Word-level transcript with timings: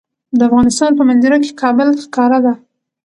د 0.37 0.39
افغانستان 0.49 0.91
په 0.95 1.03
منظره 1.09 1.37
کې 1.43 1.51
کابل 1.61 1.87
ښکاره 2.03 2.39
ده. 2.45 2.53